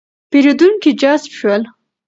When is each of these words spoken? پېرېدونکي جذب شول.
پېرېدونکي 0.31 0.89
جذب 1.01 1.23
شول. 1.39 1.61